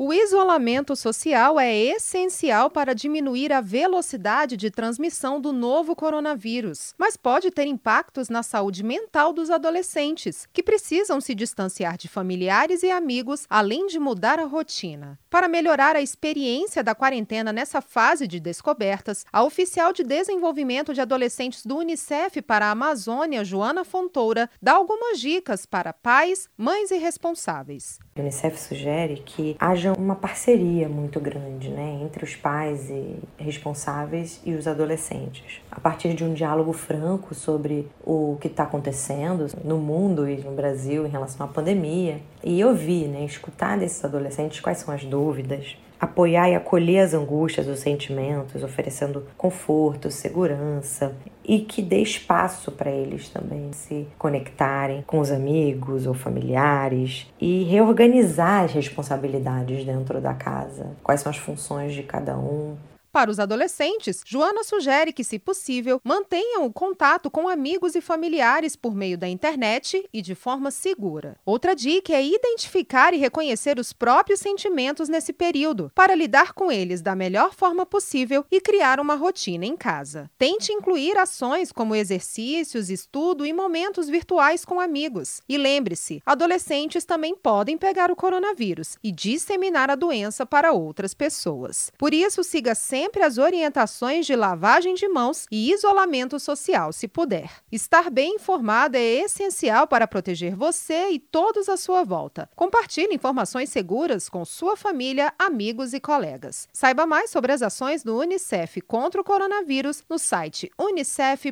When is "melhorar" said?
15.48-15.96